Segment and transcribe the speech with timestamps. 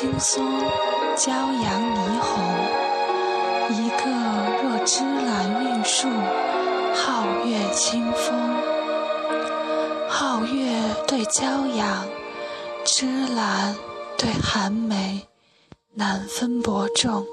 [0.00, 0.46] 青松，
[1.16, 2.38] 骄阳霓虹；
[3.68, 4.04] 一个
[4.62, 6.06] 若芝兰绿树，
[6.94, 8.38] 皓月清风。
[10.08, 10.70] 皓月
[11.04, 12.06] 对骄阳，
[12.84, 13.74] 芝兰
[14.16, 15.26] 对寒梅，
[15.94, 17.26] 难分伯仲。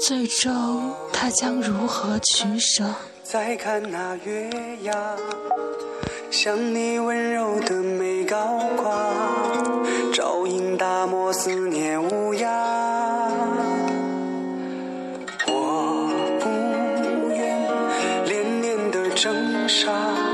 [0.00, 2.84] 最终，他将如何取舍？
[3.22, 4.48] 再看那月
[4.80, 5.14] 牙，
[6.30, 9.19] 像你温柔的眉高挂，
[19.20, 20.29] 挣扎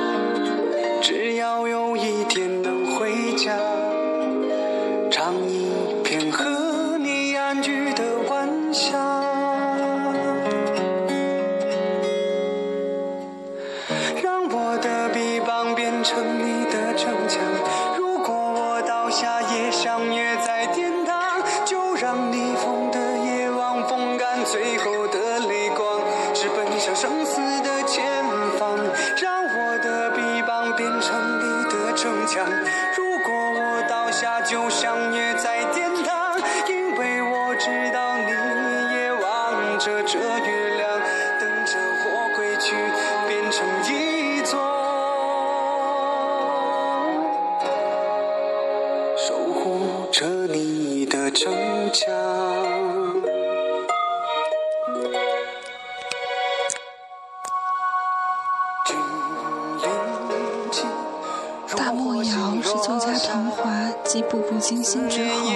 [64.17, 65.53] 华继《步步惊心》之后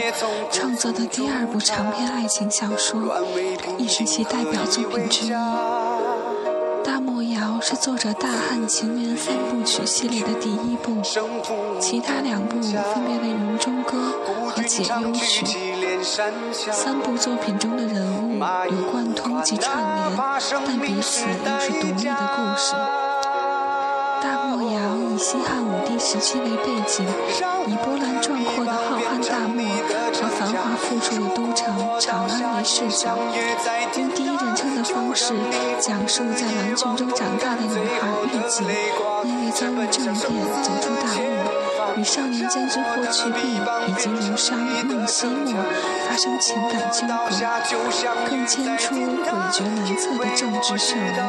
[0.51, 3.01] 创作的第二部长篇爱情小说，
[3.79, 5.31] 亦是其代表作品之一。
[6.85, 11.01] 大漠谣是作者《大汉情缘三部曲》系列的第一部，
[11.81, 12.73] 其他两部分
[13.07, 13.97] 别为《云中歌》
[14.51, 15.47] 和《解忧曲》。
[16.71, 18.39] 三部作品中的人物
[18.71, 19.75] 有贯通及串
[20.11, 20.19] 联，
[20.67, 22.75] 但彼此又是独立的故事。
[24.23, 27.07] 大漠谣以西汉武帝时期为背景，
[27.67, 28.30] 以波澜壮
[30.81, 33.17] 繁华富庶的都城长安为视角，
[33.97, 35.35] 用第一人称的方式
[35.79, 38.67] 讲述在狼群中长大的女孩玉锦，
[39.25, 40.23] 因为遭遇政变
[40.63, 45.63] 走出大漠，与少年监之霍去病以及儒商孟西莫
[46.09, 51.21] 发生情感纠葛，更牵出诡谲难测的政治漩涡。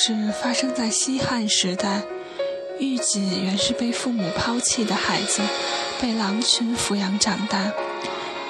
[0.00, 2.02] 事发生在西汉时代，
[2.78, 5.42] 玉锦原是被父母抛弃的孩子，
[6.00, 7.72] 被狼群抚养长大。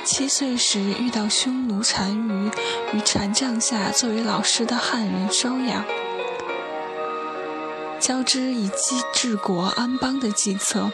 [0.04, 2.50] 七岁时遇到匈奴单于，
[2.92, 5.86] 于禅杖下作为老师的汉人收养，
[7.98, 10.90] 交织以机治国安邦的计策。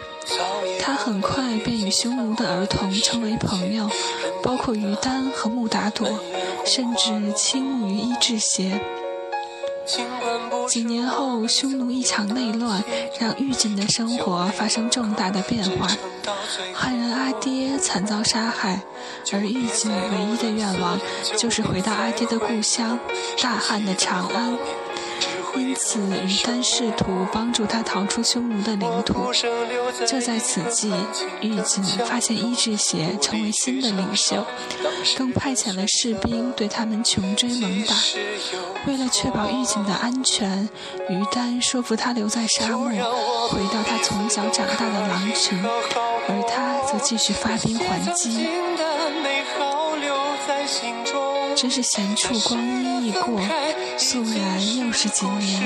[0.81, 3.91] 他很快便与匈奴的儿童成为朋友，
[4.41, 6.09] 包括于丹和穆达朵，
[6.65, 8.81] 甚至倾慕于伊稚邪。
[10.69, 12.83] 几年后，匈奴一场内乱，
[13.21, 15.89] 让玉锦的生活发生重大的变化。
[16.73, 18.81] 汉人阿爹惨遭杀害，
[19.33, 20.99] 而玉锦唯一的愿望
[21.37, 22.99] 就是回到阿爹的故乡——
[23.43, 24.57] 大汉的长安。
[25.57, 29.33] 因此，于丹试图帮助他逃出匈奴的领土。
[30.07, 30.93] 就在此际，
[31.41, 34.45] 玉锦发现伊稚邪成为新的领袖，
[35.17, 37.95] 更派遣了士兵对他们穷追猛打。
[38.87, 40.69] 为了确保玉锦的安全，
[41.09, 42.89] 于丹说服他留在沙漠，
[43.49, 48.49] 回到他从小长大的狼群，而他则继续发兵还击。
[51.57, 53.41] 真是闲处光阴易过，
[53.97, 55.63] 肃然又是几年。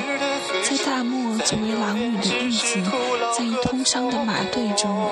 [0.62, 2.85] 在大漠作为狼女的玉锦，
[3.37, 5.11] 在一通商的马队中，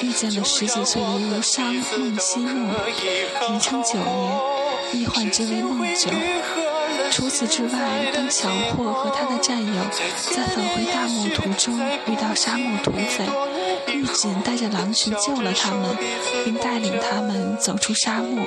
[0.00, 2.72] 遇见了十几岁的儒商孟西莫，
[3.48, 3.98] 人称九
[4.92, 6.08] 爷，亦唤之为孟九。
[7.10, 9.82] 除此之外，当小霍和他的战友
[10.34, 13.26] 在返回大漠途中遇到沙漠土匪，
[13.92, 15.96] 玉锦带着狼群救了他们，
[16.44, 18.44] 并带领他们走出沙漠。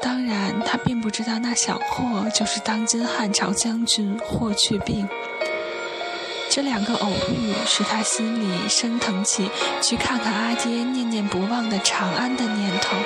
[0.00, 5.08] 当然他并不知道那小霍就是当今汉朝将军霍去病。
[6.50, 9.48] 这两个偶遇使他心里升腾起
[9.80, 12.96] 去看看阿爹念念不忘的长安的念头。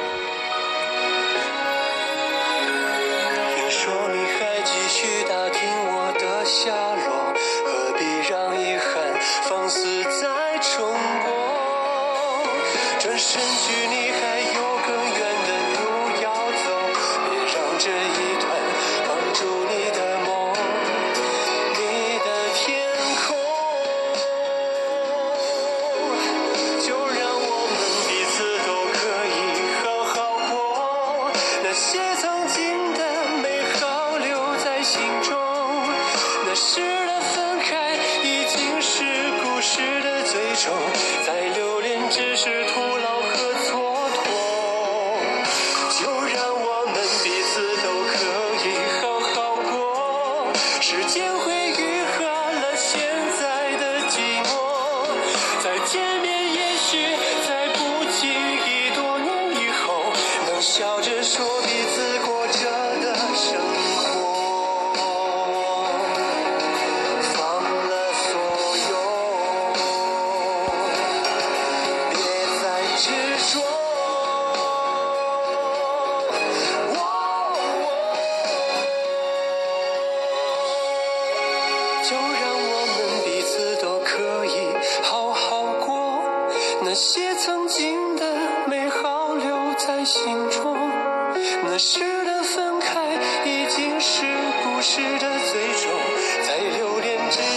[40.64, 40.74] 的最终，
[41.26, 42.93] 再留恋只是徒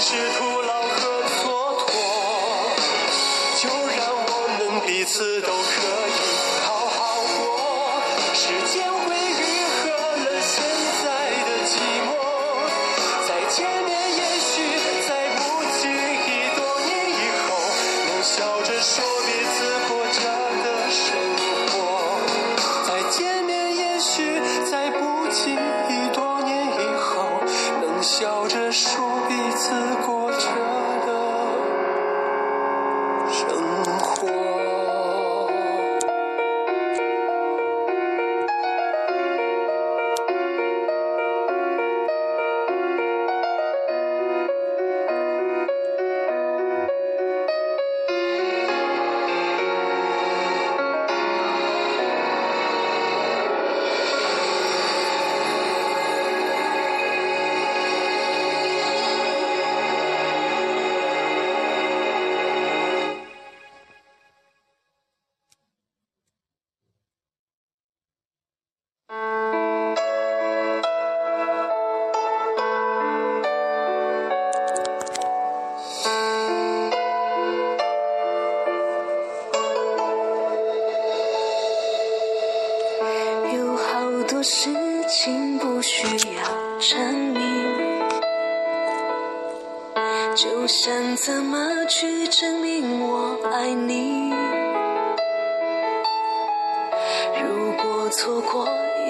[0.09, 0.46] 是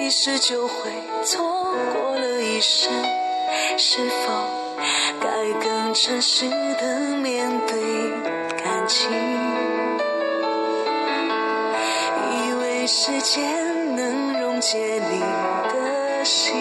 [0.07, 0.89] 一时，就会
[1.25, 1.43] 错
[1.91, 2.89] 过了一生。
[3.77, 4.49] 是否
[5.19, 5.27] 该
[5.59, 6.49] 更诚实
[6.79, 7.77] 的面对
[8.55, 9.11] 感情？
[12.31, 15.19] 以为时间能溶解你
[15.73, 16.55] 的心，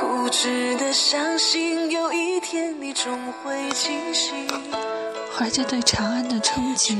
[0.00, 4.48] 固执的相信有一天你终会清醒。
[5.36, 6.96] 怀着对长安的憧憬，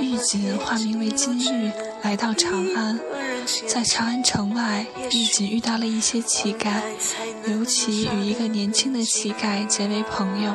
[0.00, 1.70] 玉锦化名为金玉，
[2.02, 2.98] 来到长安。
[3.66, 6.82] 在长安城外，玉锦遇到了一些乞丐，
[7.46, 10.52] 尤其与一个年轻的乞丐结为朋友。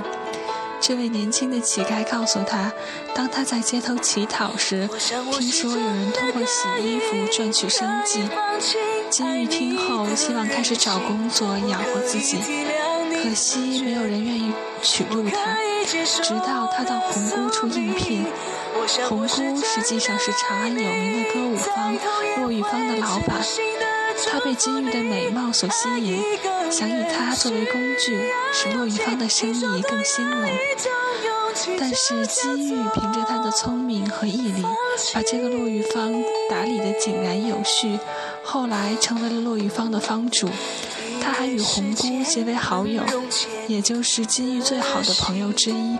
[0.79, 2.71] 这位年轻的乞丐告诉他，
[3.15, 4.87] 当他在街头乞讨时，
[5.31, 8.27] 听说有人通过洗衣服赚取生计。
[9.09, 12.37] 金玉听后，希望开始找工作养活自己，
[13.21, 14.51] 可惜没有人愿意
[14.81, 15.57] 取录他。
[15.85, 18.25] 直到他到红姑处应聘。
[19.07, 21.95] 红姑实际上是长安有名的歌舞坊
[22.37, 23.41] 骆玉芳的老板，
[24.29, 26.21] 她被金玉的美貌所吸引，
[26.71, 30.49] 想以她作为工具，使骆玉芳的生意更兴隆。
[31.77, 34.63] 但是金玉凭着他的聪明和毅力，
[35.13, 36.11] 把这个骆玉芳
[36.49, 37.99] 打理得井然有序，
[38.43, 40.49] 后来成为了骆玉芳的坊主。
[41.23, 43.01] 他还与红姑结为好友，
[43.67, 45.97] 也就是金玉最好的朋友之一。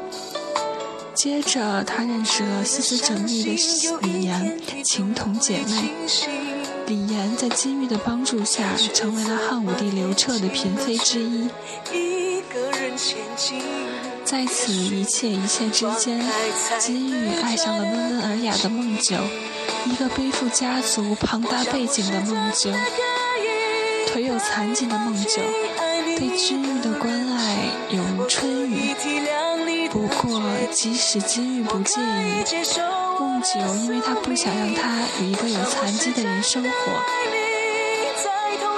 [1.14, 3.56] 接着，他认识了思思缜密的
[4.02, 5.92] 李岩，情同姐妹。
[6.88, 11.48] 李岩在金玉的帮助下，成为了汉武帝刘彻的嫔妃之一。
[14.26, 16.22] 在此一切一切之间，
[16.80, 19.16] 金玉爱上了温文尔雅的孟九，
[19.86, 22.72] 一个背负家族庞大背景的孟九，
[24.08, 25.42] 腿有残疾的孟九，
[26.18, 28.94] 对金玉的关爱犹如春雨。
[29.92, 30.42] 不过，
[30.72, 32.44] 即使金玉不介意，
[33.20, 36.70] 孟九因为他不想让他与一个有残疾的人生活，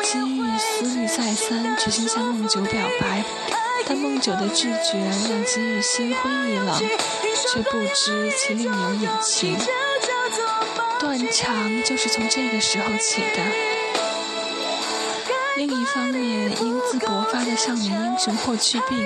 [0.04, 3.24] 金玉思虑再三，决心向孟九表白。
[3.88, 4.98] 但孟九的拒绝
[5.30, 6.78] 让金玉心灰意冷，
[7.54, 9.56] 却不知其另有隐情。
[11.00, 13.85] 断肠就是从这个时候起的。
[15.58, 19.00] 另一方面，英姿勃发的少年英雄霍去病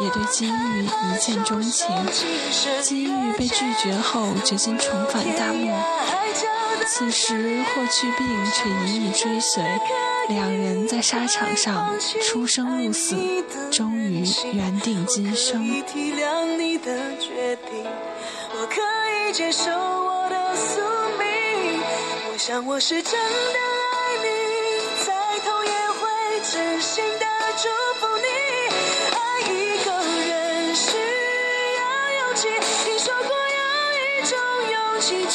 [0.00, 1.88] 也对金玉一见钟情。
[2.82, 5.74] 金玉被拒绝后，决心重返大漠。
[6.86, 9.64] 此时，霍去病却一意追随，
[10.28, 13.16] 两人在沙场上出生入死，
[13.72, 14.22] 终于
[14.52, 15.66] 缘定今生。
[22.66, 23.75] 我是真的。
[26.56, 27.26] 真心的
[27.58, 27.68] 祝
[28.00, 28.24] 福你，
[29.12, 29.92] 爱一个
[30.26, 30.96] 人需
[31.76, 31.80] 要
[32.18, 32.48] 勇气。
[32.82, 33.60] 听说过有
[34.00, 34.32] 一种
[34.72, 35.26] 勇气，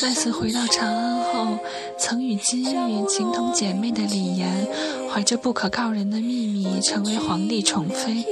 [0.00, 1.58] 再次回到长安后，
[1.98, 4.66] 曾与金玉情同姐妹的李岩，
[5.12, 8.24] 怀着不可告人的秘密，成为皇帝宠妃。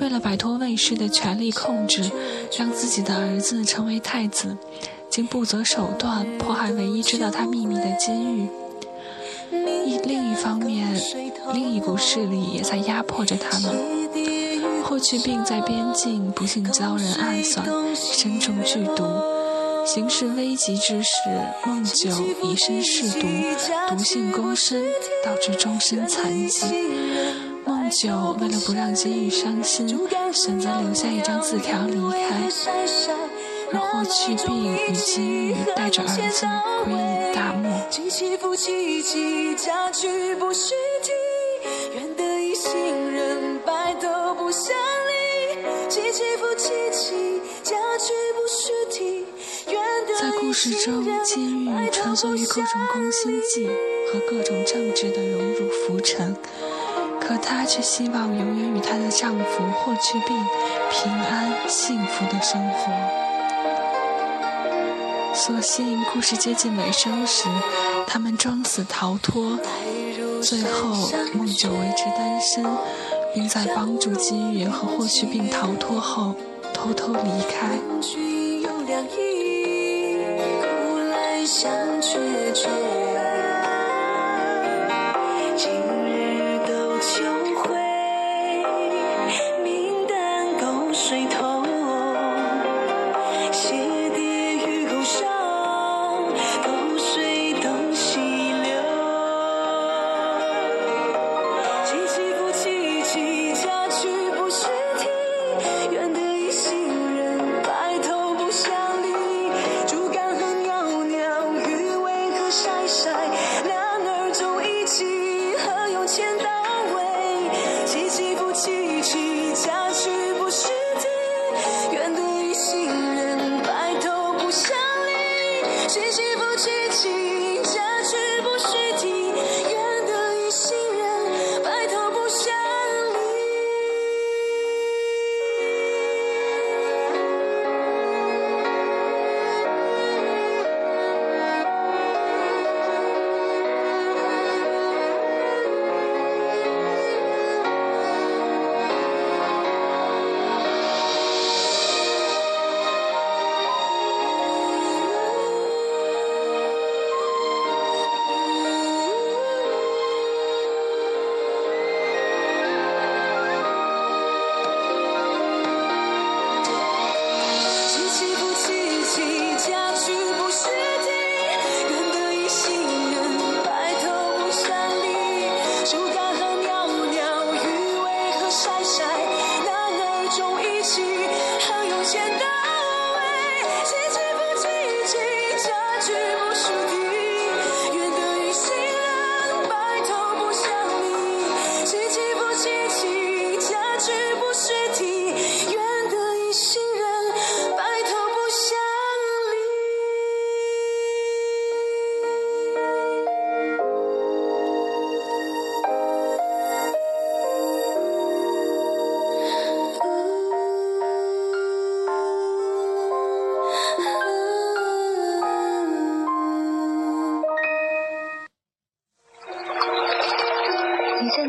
[0.00, 2.10] 为了摆脱魏氏的权力控制，
[2.58, 4.56] 让自己的儿子成为太子，
[5.08, 8.48] 竟不择手段迫害唯一知道他秘密的金玉。
[9.86, 11.00] 一另一方面，
[11.54, 13.72] 另一股势力也在压迫着他们。
[14.82, 17.64] 霍去病在边境不幸遭人暗算，
[17.94, 19.04] 身中剧毒。
[19.88, 21.08] 形势危急之时，
[21.64, 22.10] 孟九
[22.42, 23.26] 以身试毒，
[23.88, 24.84] 毒性攻身，
[25.24, 26.66] 导致终身残疾。
[27.64, 29.88] 孟九为了不让金玉伤心，
[30.30, 32.50] 选择留下一张字条离开。
[33.72, 36.46] 而霍去病与金玉带着儿子
[36.84, 37.70] 归隐大漠。
[50.60, 53.68] 事中，金玉穿梭于各种宫心计
[54.10, 56.34] 和各种政治的荣辱浮沉，
[57.20, 60.36] 可她却希望永远与她的丈夫霍去病
[60.90, 62.90] 平安幸福的生活。
[65.32, 67.44] 所幸故事接近尾声时，
[68.08, 69.60] 他们装死逃脱，
[70.42, 70.88] 最后
[71.34, 72.66] 梦九维持单身，
[73.32, 76.34] 并在帮助金玉和霍去病逃脱后
[76.74, 77.78] 偷偷离开。
[81.50, 82.18] 相决
[82.52, 82.68] 绝，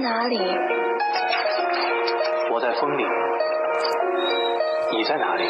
[0.10, 0.40] 哪里？
[2.52, 3.06] 我在风里，
[4.92, 5.44] 你在哪里？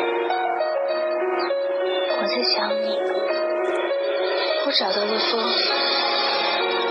[2.17, 2.99] 我在想你。
[4.65, 5.39] 我找到了风，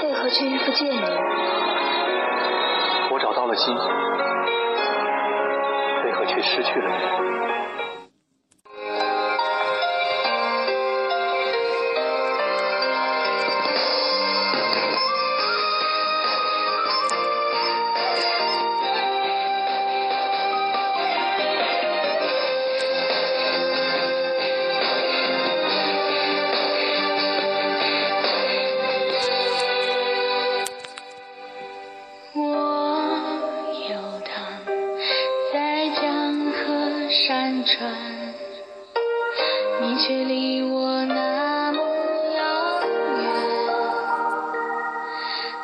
[0.02, 0.98] 为何却遇不见你？
[3.10, 3.76] 我找到了心，
[6.06, 7.02] 为何却失去了你？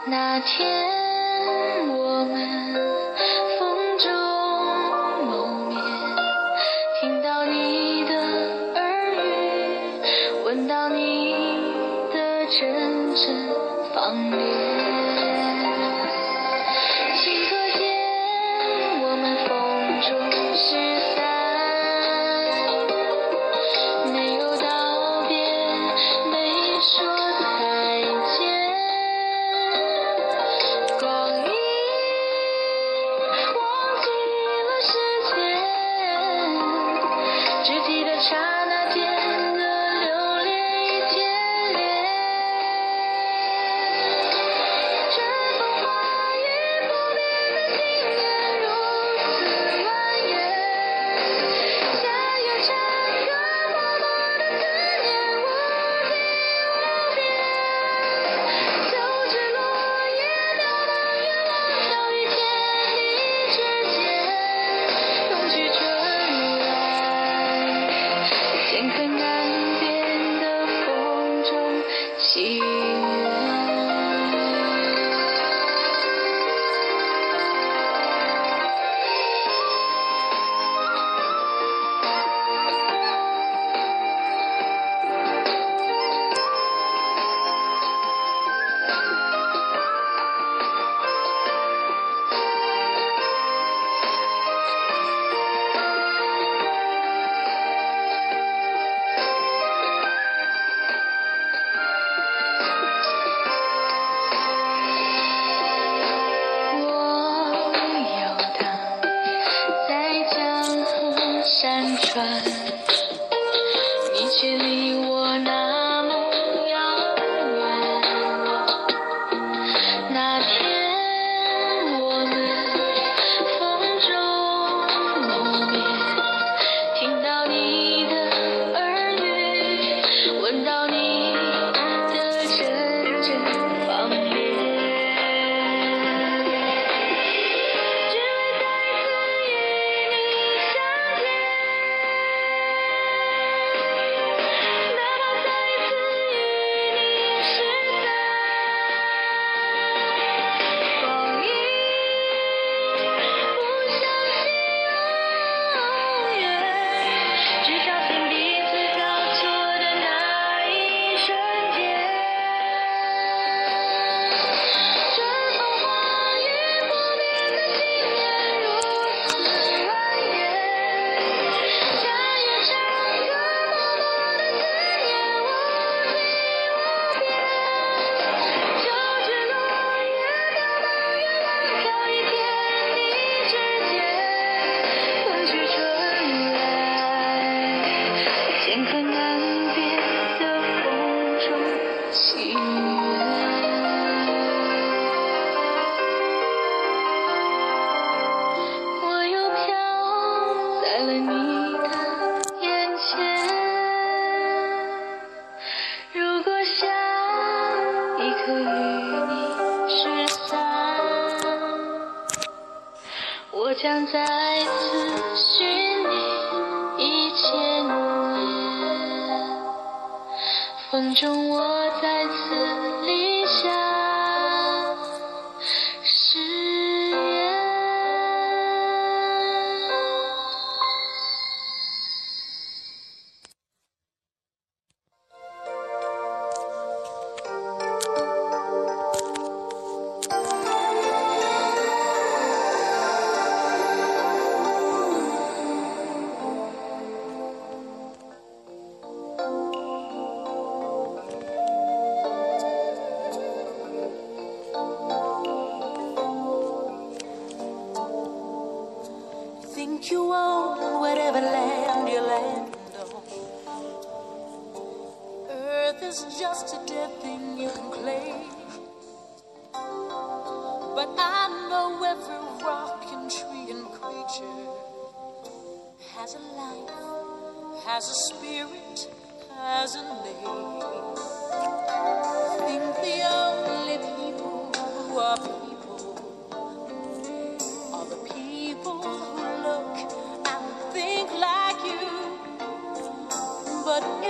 [0.07, 2.84] 那天我们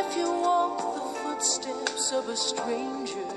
[0.07, 3.29] if you walk the footsteps of a stranger,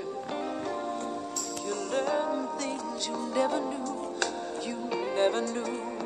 [1.64, 4.14] you learn things you never knew,
[4.62, 4.76] you
[5.14, 5.97] never knew.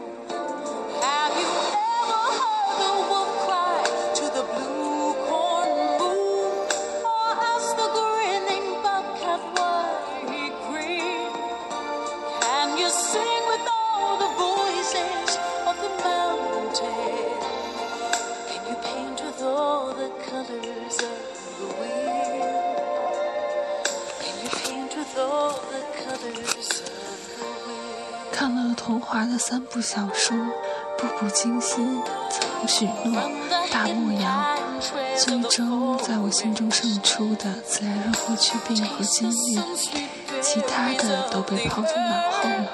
[29.83, 30.37] 小说
[30.97, 33.21] 《步步惊心》《曾许诺》
[33.73, 34.57] 《大漠谣》，
[35.19, 39.61] 最终在我心中胜出的自然是霍去病和金玉，
[40.41, 42.71] 其他的都被抛在脑后了。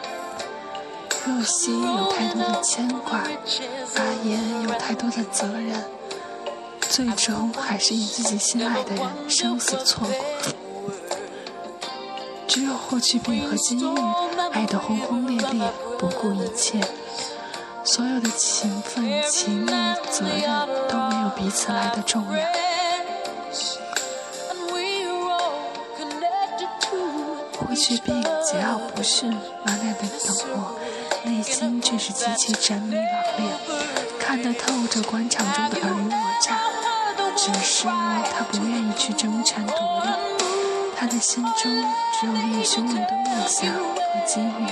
[1.27, 3.19] 若曦有太多的牵挂，
[3.97, 5.83] 阿言有太多的责任，
[6.81, 10.15] 最终还是以自己心爱的人生死错过。
[12.91, 13.99] 霍去病和金玉
[14.51, 16.81] 爱得轰轰烈烈，不顾一切，
[17.85, 19.69] 所有的情分、情谊、
[20.11, 22.39] 责任都没有彼此来的重要。
[27.59, 30.75] 霍去病桀骜不驯，满脸的冷漠，
[31.25, 33.01] 内心却是极其缜密老
[33.37, 33.55] 练，
[34.19, 36.57] 看得透这官场中的尔虞我诈。
[37.37, 40.11] 只是他不愿意去争权夺利，
[41.01, 41.73] 他的心中
[42.13, 44.67] 只有烈汹涌的梦想和机遇。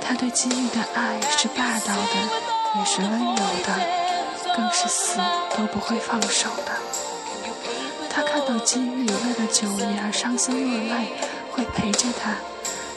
[0.00, 3.72] 他对机遇的爱是霸道的，也是温柔的，
[4.56, 5.20] 更是死
[5.56, 6.72] 都不会放手的。
[8.10, 11.12] 他看到机遇为了九爷而伤心落泪，
[11.52, 12.32] 会陪着他；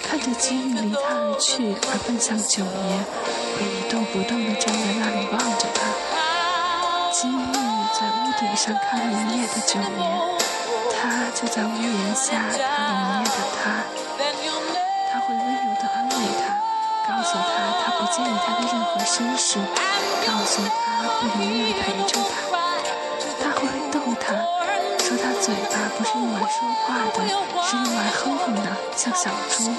[0.02, 3.06] 看着机遇离他而去而奔向九爷，
[3.54, 5.86] 会一动不动地站在那里望着他。
[7.12, 7.54] 机遇
[7.94, 10.42] 在屋顶上看了一夜的九爷，
[11.02, 13.82] 他就在屋檐下看了一夜的他。
[15.12, 16.54] 他会温柔地安慰他，
[17.08, 17.50] 告诉他
[17.82, 19.58] 他不介意他的任何身世，
[20.28, 22.32] 告诉他会永远陪着他。
[23.42, 24.26] 他会逗他，
[25.00, 27.18] 说他嘴巴不是用来说话的，
[27.66, 29.74] 是用来哼哼的，像小猪。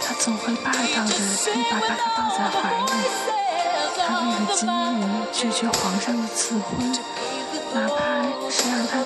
[0.00, 1.20] 他总会霸道的
[1.54, 2.82] 一把把他抱在怀里。
[3.98, 4.66] 他为了金
[4.98, 4.98] 玉
[5.30, 6.90] 拒绝皇上的赐婚，
[7.74, 8.00] 哪怕
[8.50, 8.98] 是让他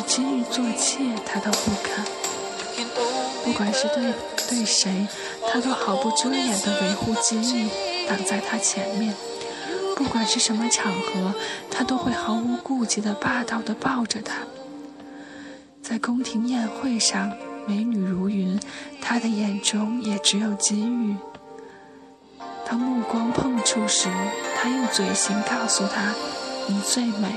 [0.00, 2.04] 娶金玉做妾，他都不肯。
[3.44, 4.12] 不管是对
[4.48, 5.06] 对谁，
[5.50, 7.68] 他都毫不遮掩地维护金玉，
[8.08, 9.14] 挡在他前面。
[9.96, 11.34] 不管是什么场合，
[11.70, 14.36] 他都会毫无顾忌地霸道地抱着她。
[15.82, 17.32] 在宫廷宴会上，
[17.66, 18.58] 美女如云，
[19.02, 21.16] 他的眼中也只有金玉。
[22.66, 24.08] 当目光碰触时，
[24.56, 26.14] 他用嘴型告诉她
[26.68, 27.34] ：“你最美。”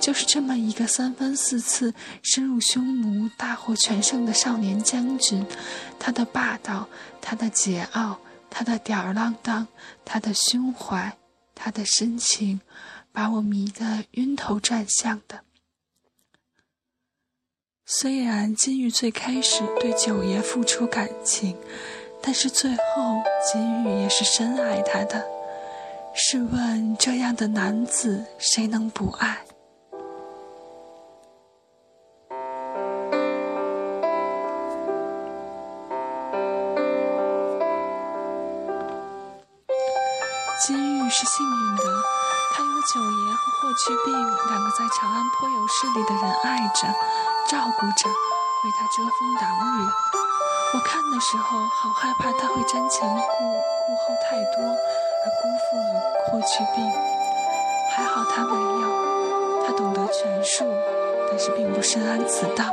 [0.00, 5.46] 就是这么一个三番四次深入匈奴、大获全胜的少年将军，
[5.98, 6.88] 他的霸道，
[7.20, 8.16] 他的桀骜，
[8.48, 9.68] 他的吊儿郎当，
[10.04, 11.16] 他的胸怀，
[11.54, 12.60] 他的深情，
[13.12, 15.40] 把我迷得晕头转向的。
[17.84, 21.56] 虽然金玉最开始对九爷付出感情，
[22.22, 25.24] 但是最后金玉也是深爱他的。
[26.14, 29.44] 试问这样的男子，谁能不爱？
[41.10, 41.82] 是幸运的，
[42.54, 46.86] 他有九爷和霍去病两个在长安颇有势力的人爱着、
[47.48, 49.90] 照顾着，为他遮风挡雨。
[50.72, 53.44] 我看的时候，好害怕他会瞻前顾
[53.86, 56.92] 顾后太多，而辜负了霍去病。
[57.90, 60.64] 还好他没有，他懂得权术，
[61.28, 62.64] 但是并不深谙此道。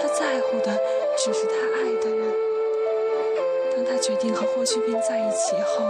[0.00, 0.78] 他在乎的
[1.18, 2.37] 只是他爱的人。
[3.88, 5.84] 他决定和霍去病在一起后，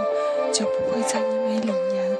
[0.53, 2.17] 就不会再因为李岩，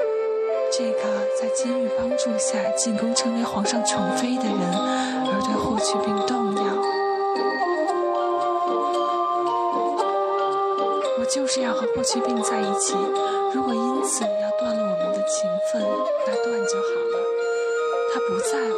[0.72, 1.00] 这个
[1.40, 4.60] 在金玉帮助下进宫成为皇上宠妃的人，
[5.26, 6.62] 而对霍去病动摇。
[11.18, 12.96] 我就是要和霍去病在一起，
[13.54, 15.82] 如果因此要断了我们的情分，
[16.28, 17.18] 那断就好了。
[18.14, 18.78] 他不在乎，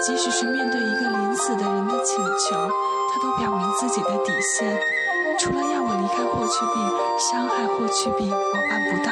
[0.00, 4.93] 即使是面对一个临死的人的请求，他都表明自己的底线。
[5.38, 6.76] 除了要我离开霍去病、
[7.18, 9.10] 伤害霍去病，我办不到；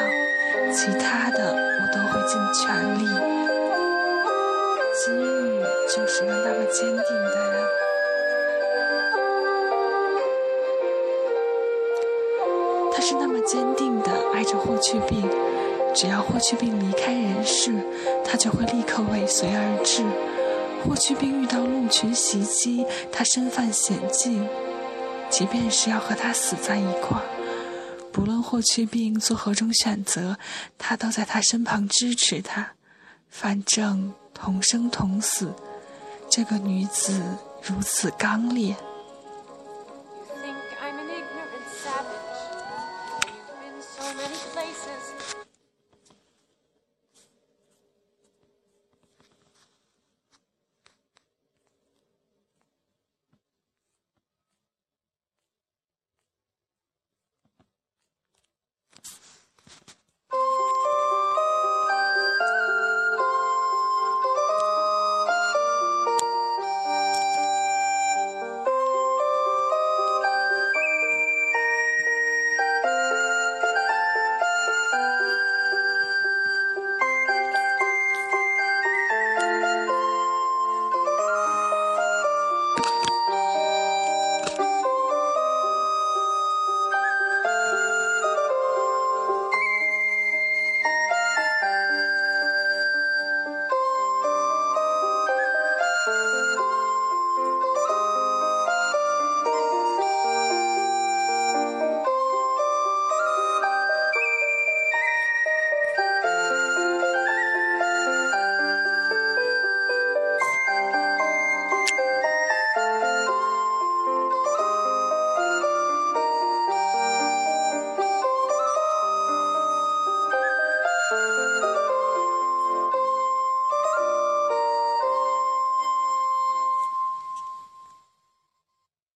[0.72, 3.04] 其他的我都会尽全力。
[4.94, 7.66] 金玉就是个那么坚定的人，
[12.92, 15.28] 他是那么坚定的爱着霍去病。
[15.94, 17.74] 只要霍去病离开人世，
[18.24, 20.02] 他就会立刻尾随而至。
[20.84, 24.48] 霍去病遇到鹿群袭击，他身犯险境。
[25.32, 27.24] 即便是要和他死在一块儿，
[28.12, 30.36] 不论霍去病做何种选择，
[30.76, 32.72] 他都在他身旁支持他。
[33.30, 35.54] 反正同生同死，
[36.28, 37.18] 这个女子
[37.62, 38.76] 如此刚烈。